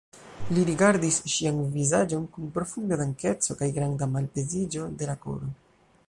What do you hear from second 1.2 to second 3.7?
ŝian vizaĝon kun profunda dankeco kaj